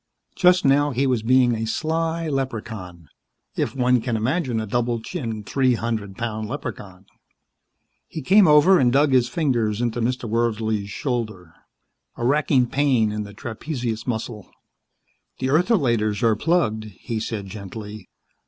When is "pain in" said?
12.65-13.25